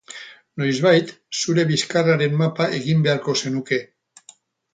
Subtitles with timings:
[0.61, 3.81] Noizbait zure bizkarraren mapa egin beharko zenuke.